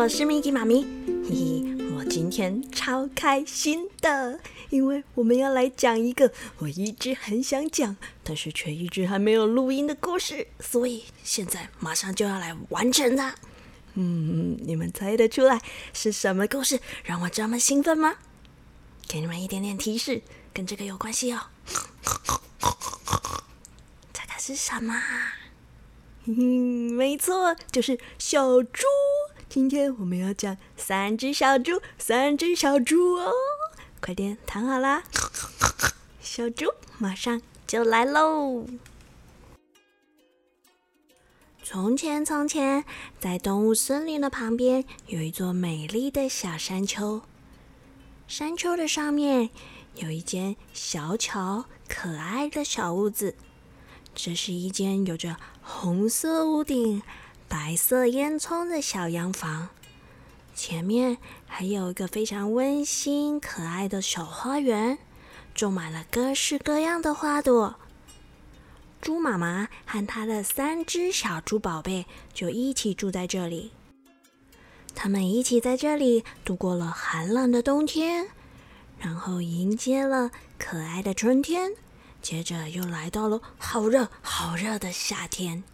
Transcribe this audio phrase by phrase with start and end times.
[0.00, 0.86] 我是 Miki 妈咪，
[1.28, 4.40] 嘿嘿，我今天超开心的，
[4.70, 7.94] 因为我们要来讲一个我一直很想讲，
[8.24, 13.34] 但是却一直还没有录音的故事，所以现在马上就要来完成它。
[13.92, 15.60] 嗯，你们猜得出来
[15.92, 18.16] 是什么故事让我这么兴奋吗？
[19.06, 20.22] 给你们一点点提示，
[20.54, 21.42] 跟这个有关系哦。
[24.14, 24.94] 这个是什么？
[26.24, 28.86] 嗯，没错，就是小猪。
[29.50, 33.32] 今天我们要讲三只小猪，三只小猪哦，
[34.00, 35.02] 快点躺好啦，
[36.22, 36.66] 小猪
[36.98, 38.64] 马上就来喽。
[41.64, 42.84] 从前，从前，
[43.18, 47.22] 在动物森林的旁边有一座美丽的小山丘，
[48.28, 49.50] 山丘的上面
[49.96, 53.34] 有一间小巧可爱的小屋子。
[54.14, 57.02] 这是一间有着红色屋顶、
[57.50, 59.70] 白色烟囱的小洋房，
[60.54, 64.96] 前面还有一个非常温馨可爱的小花园，
[65.52, 67.74] 种满了各式各样的花朵。
[69.00, 73.72] 猪妈妈和她的三只小猪宝贝就一起住在这里，
[74.94, 78.28] 他们一起在这里度过了寒冷的冬天，
[78.96, 81.72] 然后迎接了可爱的春天。
[82.22, 85.64] 接着又来到了好热好热的夏天，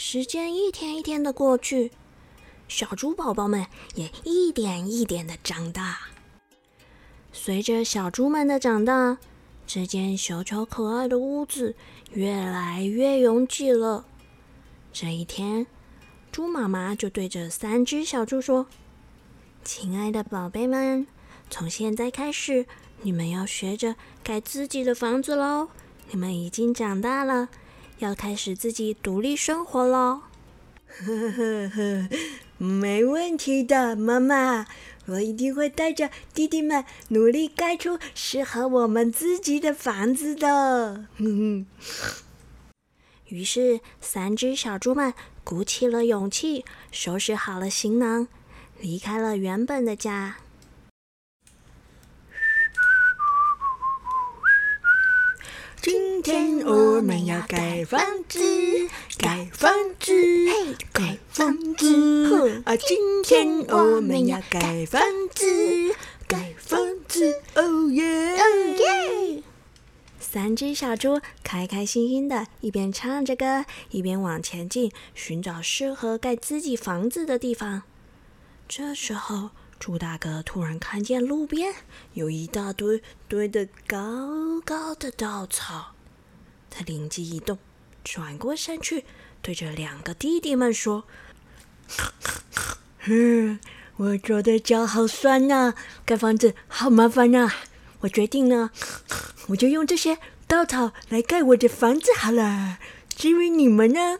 [0.00, 1.90] 时间一天一天的过去，
[2.68, 5.98] 小猪宝宝们也一点一点的长大。
[7.32, 9.18] 随着小猪们的长大，
[9.66, 11.74] 这间小巧可爱的屋子
[12.12, 14.04] 越来越拥挤了。
[14.92, 15.66] 这一天，
[16.30, 18.68] 猪妈妈就对着三只小猪说
[19.64, 21.08] ：“亲爱的宝贝们，
[21.50, 22.66] 从现在开始。”
[23.02, 25.70] 你们要学着盖自己的房子喽！
[26.10, 27.48] 你们已经长大了，
[27.98, 30.22] 要开始自己独立生活喽。
[30.86, 32.08] 呵呵呵，
[32.56, 34.66] 没问题的，妈妈，
[35.06, 41.06] 我一定会带着弟弟们努力盖出适合我们自己的房子的。
[41.16, 41.66] 哼哼。
[43.26, 45.12] 于是，三只小猪们
[45.44, 48.26] 鼓起了勇气，收拾好了行囊，
[48.80, 50.36] 离开了原本的家。
[56.20, 58.40] 今天我们要盖房子，
[59.16, 62.60] 盖房子，嘿，盖房子。
[62.64, 65.00] 啊，今天我们要盖房
[65.32, 65.46] 子，
[66.26, 68.44] 盖房子，哦耶，哦
[68.78, 69.42] 耶！
[70.18, 77.84] 三只小猪开开心心的，一边唱着歌，一边往前进，寻找适合盖自己房子的地方。
[78.66, 79.50] 这时候。
[79.80, 81.72] 猪大哥突然看见路边
[82.12, 85.92] 有一大堆堆的高高的稻草，
[86.70, 87.58] 他灵机一动，
[88.04, 89.04] 转过身去，
[89.42, 91.04] 对着两个弟弟们说
[93.06, 93.58] ：“嗯，
[93.96, 95.74] 我做的脚好酸呐，
[96.04, 97.50] 盖房子好麻烦呐，
[98.00, 98.70] 我决定呢，
[99.48, 102.78] 我就用这些稻草来盖我的房子好了。
[103.08, 104.18] 至于你们呢，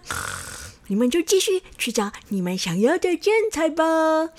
[0.89, 4.31] 你们就继续去找你们想要的建材吧。”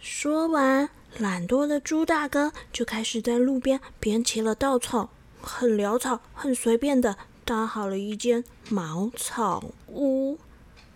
[0.00, 5.10] 说完，懒惰的猪大哥就开始在路边编起了稻草，
[5.42, 10.38] 很潦草、很随便的搭好了一间茅草屋。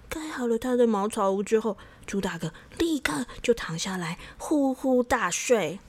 [0.09, 5.81] 盖好了他的茅草屋之后，猪大哥立刻就躺下来呼呼大睡。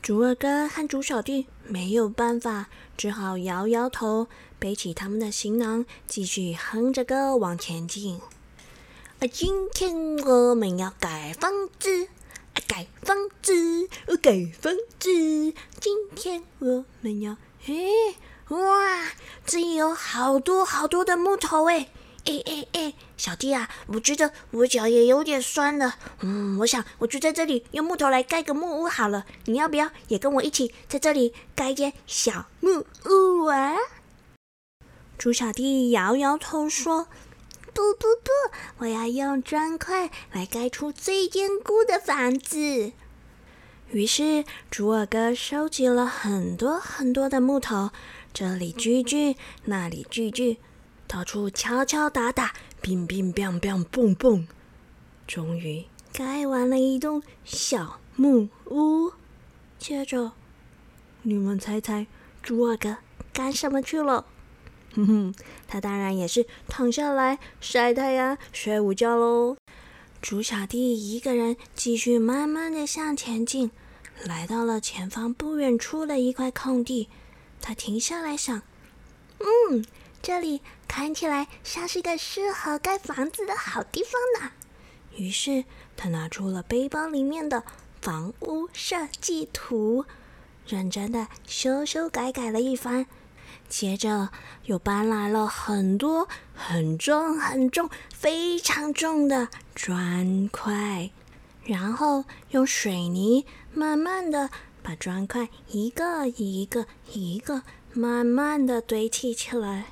[0.00, 8.20] 猪二哥和猪小弟没有办法，只好摇摇头，背起他们的行囊，继续哼着歌往前进。
[9.18, 12.06] 啊，今天我们要盖房子，
[12.68, 13.88] 盖房子，
[14.20, 15.10] 盖房子。
[15.80, 18.14] 今天我们要，嘿，
[18.48, 19.06] 哇，
[19.46, 21.88] 这里有好多好多的木头诶。
[22.26, 25.94] 哎哎哎，小弟啊，我觉得我脚也有点酸了。
[26.20, 29.24] 嗯，我想我就在这里用木头来盖个木屋好了。
[29.46, 33.76] 你要不要也跟我一起在这里盖一间小木屋啊？
[35.16, 37.08] 猪小弟摇摇头说
[37.76, 38.30] ：“不不不，
[38.78, 42.92] 我要用砖块来盖出最坚固的房子。”
[43.92, 47.90] 于是猪二哥收集了很多很多的木头，
[48.32, 49.36] 这里锯锯，
[49.66, 50.56] 那里锯锯。
[51.06, 54.48] 到处敲敲打打，乒乒乓乓，蹦蹦，
[55.26, 55.84] 终于
[56.14, 59.12] 盖完了一栋小木屋。
[59.78, 60.32] 接着，
[61.22, 62.06] 你们猜猜，
[62.42, 62.96] 猪二哥
[63.34, 64.24] 干什么去了？
[64.96, 65.34] 哼哼，
[65.68, 69.56] 他当然也是躺下来晒太阳、睡午觉喽。
[70.22, 73.70] 猪小弟一个人继续慢慢的向前进，
[74.24, 77.08] 来到了前方不远处的一块空地。
[77.60, 78.62] 他停下来想
[79.38, 79.84] ：“嗯，
[80.22, 84.52] 这里看起来像是个适合盖房子的好地方呢。”
[85.16, 85.64] 于是
[85.96, 87.62] 他拿出了背包里面的
[88.00, 90.04] 房屋设计图，
[90.66, 93.06] 认真的修修改改了一番，
[93.68, 94.30] 接着
[94.64, 101.10] 又搬来了很多很重很重、非常重的砖块，
[101.64, 104.50] 然后用水泥慢慢的
[104.82, 107.62] 把砖块一个一个一个
[107.92, 109.86] 慢慢的堆砌起来。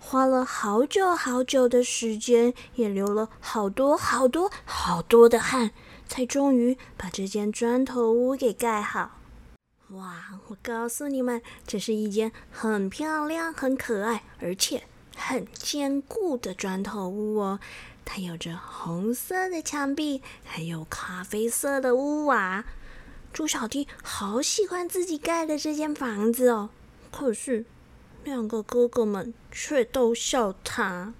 [0.00, 5.72] 花了好久好久的时间，也流了好多好多好多的汗，
[6.08, 9.18] 才终于把这间砖头屋给盖好。
[9.92, 10.40] 哇！
[10.48, 14.84] 我告诉你们，这是一间很漂亮、很可爱，而且
[15.16, 17.60] 很坚固的砖头屋哦。
[18.04, 22.64] 它有着红色的墙壁，还有咖啡色的屋瓦。
[23.32, 26.70] 猪小弟好喜欢自己盖的这间房子哦，
[27.10, 27.64] 可是。
[28.24, 31.14] 两个哥哥们却都笑他：“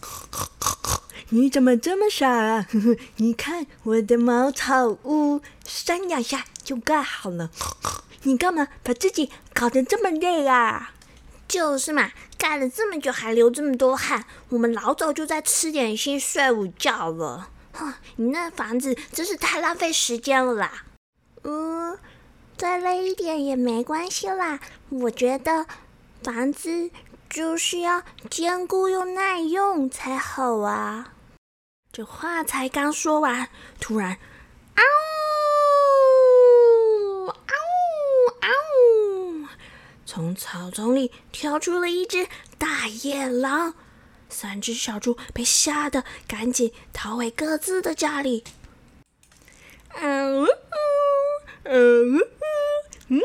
[1.30, 2.66] 你怎么这么傻啊？
[3.16, 7.50] 你看我的茅草屋，三两下就盖好了。
[8.22, 10.92] 你干嘛把自己搞得这么累啊？
[11.48, 17.50] 就是嘛，盖了这么久还流这么多汗，我们老早就在吃点心、睡午觉了。
[17.72, 20.84] 哼， 你那房子真是太浪费时间了啦！
[21.42, 21.98] 嗯，
[22.56, 24.60] 再累一点也没关系啦，
[24.90, 25.66] 我觉得。”
[26.24, 26.90] 房子
[27.28, 31.12] 就是要坚固又耐用才好啊！
[31.92, 33.48] 这话才刚说完，
[33.80, 34.10] 突然，
[34.74, 34.82] 啊
[37.24, 39.46] 呜啊呜啊呜！
[40.04, 42.28] 从草丛里跳出了一只
[42.58, 43.74] 大野狼，
[44.28, 48.44] 三只小猪被吓得赶紧逃回各自的家里。
[49.94, 50.46] 嗯
[51.64, 52.18] 嗯
[53.08, 53.20] 嗯，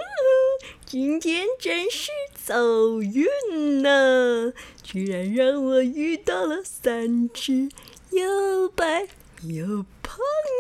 [0.85, 2.09] 今天真是。
[2.51, 4.51] 走运呢，
[4.83, 7.69] 居然让我遇到了三只
[8.09, 9.07] 又白
[9.43, 10.17] 又胖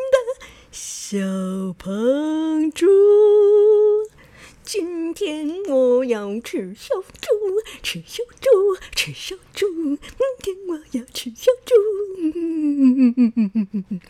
[0.09, 1.17] 的小
[1.77, 2.87] 胖猪。
[4.63, 7.27] 今天我要吃小猪，
[7.83, 8.49] 吃小猪，
[8.95, 9.67] 吃小猪。
[9.75, 9.99] 明
[10.41, 11.75] 天我要吃小猪。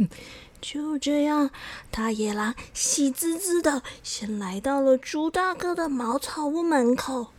[0.62, 1.50] 就这样，
[1.90, 7.34] 大野狼喜滋滋的先来到了猪大哥的茅草屋门口。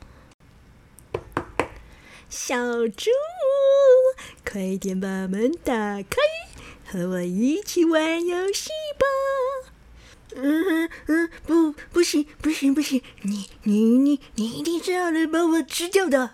[2.35, 2.57] 小
[2.89, 3.11] 猪，
[4.43, 6.17] 快点把门打开，
[6.91, 9.05] 和我一起玩游戏吧！
[10.37, 13.03] 嗯嗯，不，不行，不行，不行！
[13.21, 16.31] 你你你你一定是要来把我吃掉的！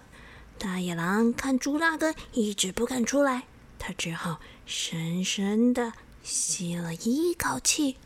[0.56, 7.97] 大野狼看猪大哥一直不肯出来，他只好深深的吸了一口气，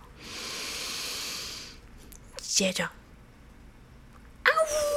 [2.38, 4.91] 接着，啊呜！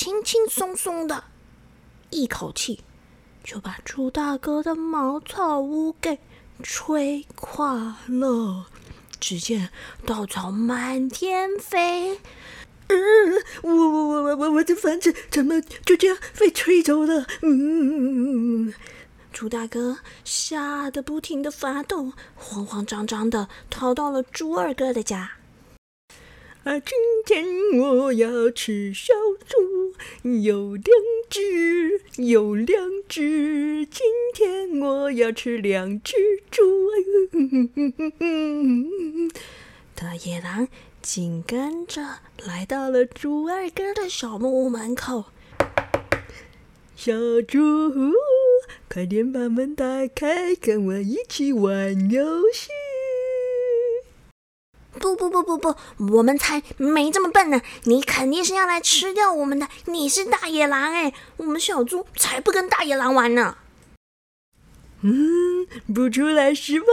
[0.00, 1.24] 轻轻松松的
[2.10, 2.84] 一口气，
[3.42, 6.20] 就把猪大哥的茅草屋给
[6.62, 8.66] 吹垮了。
[9.18, 9.70] 只见
[10.06, 12.20] 稻草满天飞，
[12.86, 17.26] 嗯，我我我我我我的房子怎么就这样被吹走了？
[17.42, 18.72] 嗯，
[19.32, 25.32] 猪大哥吓得不停的发抖，慌慌张张的逃到了猪二哥的家。
[26.68, 27.46] 啊，今天
[27.80, 29.14] 我要吃小
[29.46, 29.94] 猪，
[30.42, 30.84] 有两
[31.30, 33.86] 只，有两只。
[33.86, 36.14] 今天我要吃两只
[36.50, 36.62] 猪。
[39.94, 40.68] 大野狼
[41.00, 42.02] 紧跟着
[42.44, 45.24] 来到了猪二哥的小木屋门口。
[46.94, 47.14] 小
[47.48, 47.58] 猪，
[48.90, 52.68] 快点把门打开，跟我一起玩游戏。
[54.98, 55.76] 不不不不不，
[56.12, 57.62] 我们才没这么笨呢！
[57.84, 63.56] 你肯定是要来吃掉我们的，你是大野狼哎，我们小猪才不跟大野狼玩呢！
[65.02, 66.86] 嗯，不出来是吧？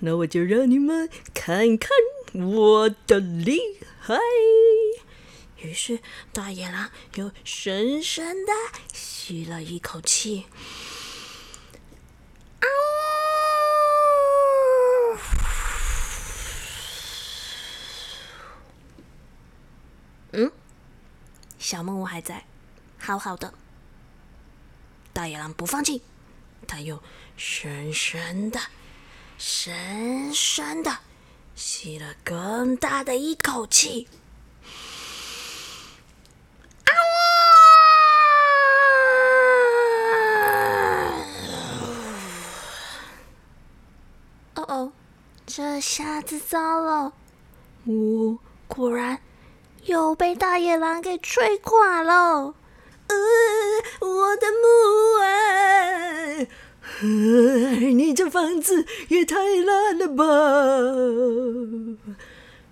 [0.00, 1.90] 那我就让你们看看
[2.34, 3.58] 我的厉
[3.98, 4.18] 害！
[5.62, 6.00] 于是
[6.32, 8.52] 大野狼又深深的
[8.92, 10.44] 吸了一口气。
[20.36, 20.50] 嗯，
[21.60, 22.44] 小木屋还在，
[22.98, 23.54] 好好的。
[25.12, 26.02] 大野狼不放弃，
[26.66, 27.00] 他又
[27.36, 28.58] 深深的、
[29.38, 30.98] 深深的
[31.54, 34.08] 吸了更大的一口气。
[44.56, 44.92] 哦哦，
[45.46, 47.12] 这下子糟了！
[47.86, 48.36] 呜，
[48.66, 49.20] 果然。
[49.86, 52.54] 又被大野狼给吹垮了。
[53.06, 53.16] 呃，
[54.00, 54.66] 我的木
[55.22, 56.46] 啊！
[57.02, 60.24] 你这房子也太烂了吧！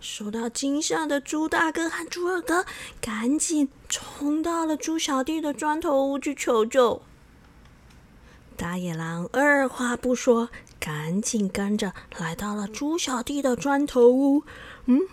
[0.00, 2.64] 受到惊吓的猪大哥和猪二哥
[3.00, 7.02] 赶紧冲到了猪小弟的砖头屋去求救。
[8.56, 10.48] 大野狼二话不说，
[10.80, 14.42] 赶紧跟着来到了猪小弟的砖头屋。
[14.86, 15.06] 嗯哼，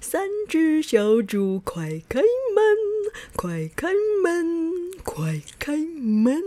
[0.00, 2.20] 三只小猪，快开
[2.54, 2.76] 门！
[3.36, 4.92] 快开门！
[5.02, 6.42] 快开门！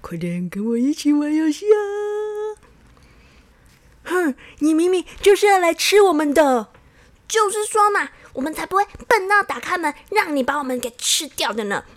[0.00, 1.76] 快点跟我一起玩游戏啊！
[4.04, 6.68] 哼，你明明就是要来吃我们的，
[7.26, 11.84] 就是说嘛，我们才不会笨到打开门让你把我们给吃掉的呢！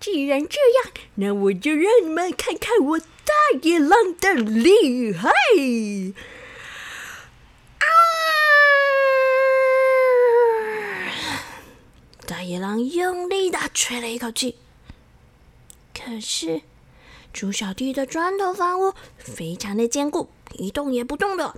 [0.00, 3.04] 既然这样，那我就让你们看看我大
[3.62, 5.28] 野狼的厉害！
[7.78, 7.84] 啊
[12.26, 14.56] 大野狼用力的吹了一口气，
[15.94, 16.62] 可是
[17.32, 21.54] 猪小弟的砖头房屋非常的坚固，一动也不动的。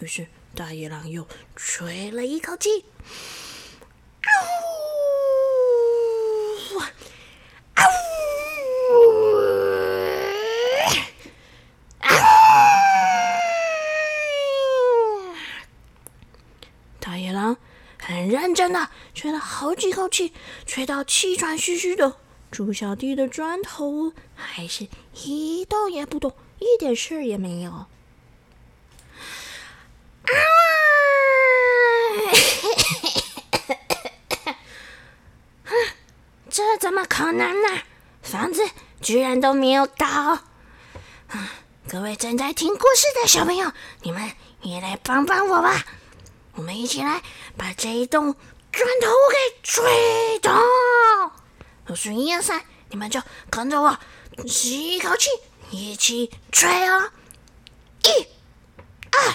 [0.00, 2.84] 于是大野狼又吹了一口气，
[4.22, 4.30] 啊
[6.74, 6.88] 呜，啊
[8.90, 8.94] 呜，
[12.00, 12.08] 啊！
[17.00, 17.56] 大野狼
[18.12, 20.34] 很认真的吹了好几口气，
[20.66, 22.16] 吹到气喘吁吁的。
[22.50, 24.86] 猪小弟的砖头还是
[25.24, 27.70] 一动也不动，一点事也没有。
[27.70, 27.88] 啊！
[36.50, 37.68] 这怎么可能呢？
[38.20, 38.62] 房子
[39.00, 40.06] 居然都没有倒！
[40.06, 40.42] 啊！
[41.88, 45.86] 各位正在听故事的小朋友，你们也来帮帮我吧！
[46.54, 47.22] 我们一起来
[47.56, 48.34] 把这一栋
[48.70, 50.60] 砖头给吹倒！
[51.86, 53.98] 我数一二三，你们就跟着我
[54.46, 55.30] 吸一口气，
[55.70, 57.10] 一起吹哦！
[58.04, 58.26] 一、
[59.10, 59.34] 二、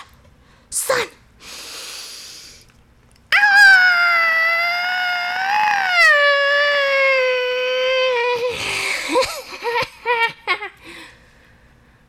[0.69, 1.07] 三！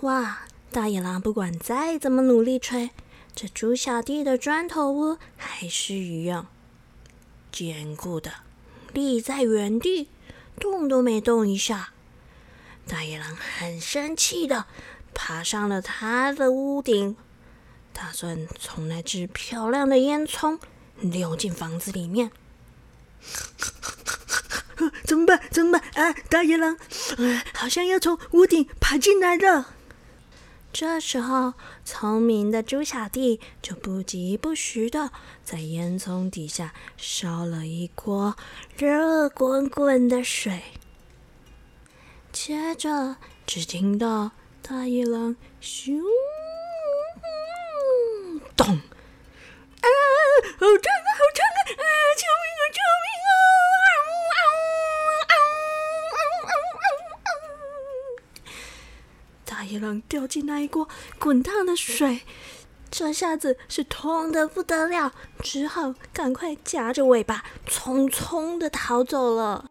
[0.00, 0.38] 哇！
[0.70, 2.90] 大野狼不管再怎么努力吹，
[3.34, 6.48] 这猪小弟的砖头屋还是一样
[7.50, 8.30] 坚固的，
[8.92, 10.08] 立在原地，
[10.60, 11.90] 动都没动一下。
[12.86, 14.66] 大野狼很生气的
[15.14, 17.16] 爬上了他的屋顶，
[17.92, 20.58] 打算从那只漂亮的烟囱
[21.00, 22.30] 溜进房子里面。
[25.04, 25.40] 怎么办？
[25.50, 25.82] 怎么办？
[25.94, 26.14] 啊！
[26.28, 26.76] 大野狼，
[27.54, 29.74] 好像要从屋顶爬进来了。
[30.78, 31.54] 这时候，
[31.86, 35.10] 聪明的猪小弟就不疾不徐的
[35.42, 38.36] 在烟囱底下烧了一锅
[38.76, 40.60] 热滚滚的水。
[42.30, 43.16] 接着，
[43.46, 45.98] 只听到大野狼“咻”
[48.54, 48.76] 咚，啊，
[50.58, 51.72] 好烫啊，好烫啊！
[51.72, 51.88] 啊，
[52.20, 52.45] 救命，
[59.56, 60.86] 大野狼掉进那一锅
[61.18, 62.20] 滚烫的水，
[62.90, 69.70] 这下子是痛的不得了，只好赶快夹着尾巴匆匆的逃走了。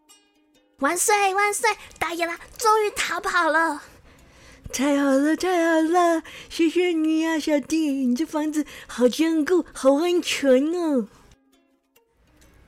[0.80, 1.70] 万岁万岁！
[2.00, 3.80] 大野狼终于逃跑了！
[4.72, 6.24] 太好了太好了！
[6.50, 11.06] 谢谢你啊，小弟，你这房子好坚固，好安全哦。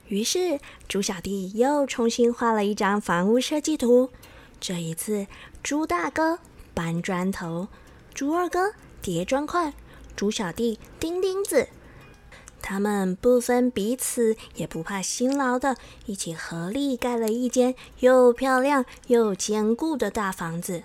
[0.07, 4.11] 于是猪小弟又重新画了一张房屋设计图，
[4.61, 5.27] 这一次
[5.65, 6.39] 猪大哥。
[6.79, 7.67] 搬砖头，
[8.15, 9.75] 猪二哥叠砖块，
[10.15, 11.67] 猪小弟钉钉子。
[12.63, 20.85] 他们不分彼此，也不怕辛劳的，一起合力盖了一间又漂亮又坚固的大房子。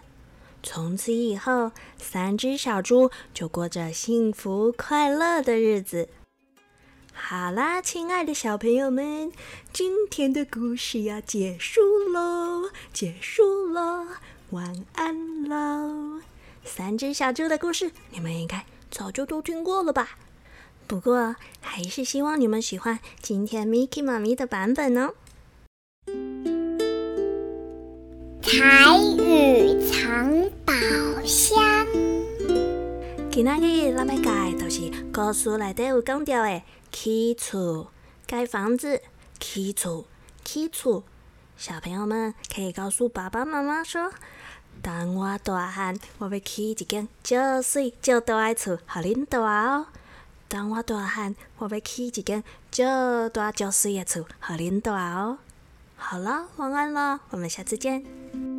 [0.64, 6.10] 从此以后，三只小猪就过着幸福快乐的日子。
[7.14, 9.32] 好啦，亲爱的小朋友们，
[9.72, 11.82] 今天的故事要结束
[12.12, 14.08] 喽，结束喽。
[14.54, 16.22] 晚安喽！
[16.64, 20.10] 三只小猪的故事，你们应该早就都听过了吧？
[20.86, 25.16] 不过还是希望你们喜欢今天 Miki 妈咪的版本哦。
[28.44, 30.32] 台语藏
[30.64, 30.74] 宝
[31.26, 31.88] 箱。
[33.32, 37.88] 今仔日咱要讲的就是故事内底有讲到的起厝、
[38.28, 39.02] 盖房子、
[39.40, 40.06] 起厝、
[40.46, 41.04] 起厝。
[41.56, 44.12] 小朋友们可以告诉爸爸妈妈说
[44.84, 49.86] ：“等我大汉，我要起一间足水足大诶厝，互恁住哦。
[50.50, 52.84] 等我大汉，我要起一间足
[53.30, 55.38] 大足水诶厝，互恁住哦。”
[55.96, 58.53] 好了，晚安了，我们下次见。